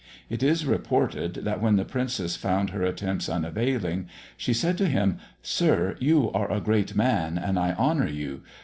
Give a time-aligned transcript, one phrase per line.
[0.31, 5.19] It is reported that when the Princess found her attempts unavailing, she said to him,
[5.43, 8.41] "Sir, you are a great man, and I honour you.